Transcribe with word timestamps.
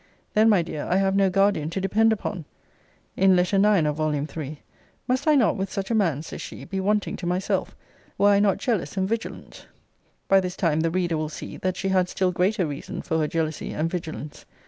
Then, 0.33 0.49
my 0.49 0.63
dear, 0.63 0.87
I 0.89 0.95
have 0.95 1.15
no 1.15 1.29
guardian 1.29 1.69
to 1.69 1.79
depend 1.79 2.11
upon. 2.11 2.45
In 3.15 3.35
Letter 3.35 3.57
IX. 3.57 3.87
of 3.87 3.97
Vol. 3.97 4.15
III. 4.15 4.59
Must 5.07 5.27
I 5.27 5.35
not 5.35 5.57
with 5.57 5.71
such 5.71 5.91
a 5.91 5.93
man, 5.93 6.23
says 6.23 6.41
she, 6.41 6.65
be 6.65 6.79
wanting 6.79 7.15
to 7.17 7.27
myself, 7.27 7.75
were 8.17 8.29
I 8.29 8.39
not 8.39 8.57
jealous 8.57 8.97
and 8.97 9.07
vigilant? 9.07 9.67
By 10.27 10.39
this 10.39 10.55
time 10.55 10.79
the 10.79 10.89
reader 10.89 11.17
will 11.17 11.29
see, 11.29 11.55
that 11.57 11.77
she 11.77 11.89
had 11.89 12.09
still 12.09 12.31
greater 12.31 12.65
reason 12.65 13.03
for 13.03 13.19
her 13.19 13.27
jealousy 13.27 13.73
and 13.73 13.91
vigilance. 13.91 14.43